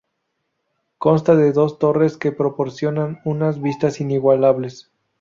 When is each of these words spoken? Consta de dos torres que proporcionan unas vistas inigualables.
Consta 0.97 1.35
de 1.35 1.51
dos 1.51 1.77
torres 1.77 2.17
que 2.17 2.31
proporcionan 2.31 3.21
unas 3.23 3.61
vistas 3.61 4.01
inigualables. 4.01 4.89